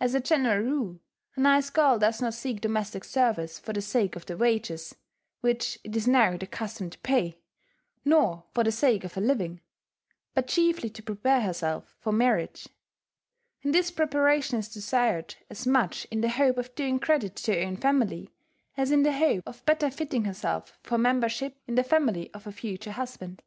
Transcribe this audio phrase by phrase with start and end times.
[0.00, 1.00] As a general rule,
[1.36, 4.94] a nice girl does not seek domestic service for the sake of the wages
[5.42, 7.36] (which it is now the custom to pay),
[8.02, 9.60] nor for the sake of a living,
[10.32, 12.66] but chiefly to prepare herself for marriage;
[13.62, 17.60] and this preparation is desired as much in the hope of doing credit to her
[17.60, 18.30] own family,
[18.78, 22.52] as in the hope of better fitting herself for membership in the family of her
[22.52, 23.42] future husband.